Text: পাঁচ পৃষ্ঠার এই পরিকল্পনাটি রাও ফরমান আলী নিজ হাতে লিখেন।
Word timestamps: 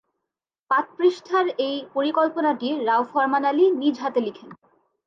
পাঁচ 0.71 0.85
পৃষ্ঠার 0.97 1.45
এই 1.67 1.75
পরিকল্পনাটি 1.93 2.69
রাও 2.87 3.03
ফরমান 3.11 3.43
আলী 3.45 3.65
নিজ 3.81 3.95
হাতে 3.99 4.19
লিখেন। 4.27 4.49